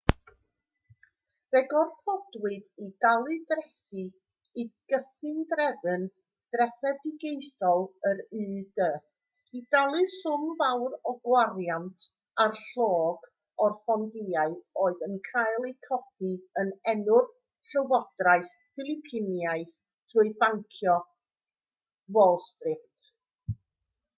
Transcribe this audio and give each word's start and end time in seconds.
fe'u 1.55 1.61
gorfodwyd 1.71 2.69
i 2.85 2.85
dalu 3.03 3.35
trethi 3.49 4.05
i 4.63 4.63
gyfundrefn 4.93 6.05
drefedigaethol 6.55 7.85
yr 8.13 8.23
u.d. 8.39 8.87
i 9.59 9.61
dalu 9.75 10.01
swm 10.13 10.47
fawr 10.61 10.97
o'r 11.11 11.19
gwariant 11.27 12.07
a'r 12.45 12.57
llog 12.63 13.29
ar 13.67 13.77
fondiau 13.83 14.57
oedd 14.87 15.05
yn 15.09 15.15
cael 15.29 15.69
eu 15.73 15.77
codi 15.89 16.33
yn 16.63 16.73
enw'r 16.95 17.29
llywodraeth 17.75 18.55
philipinaidd 18.63 19.77
trwy 19.77 20.27
dai 20.33 20.35
bancio 20.45 20.97
wall 22.19 22.43
street 22.53 23.11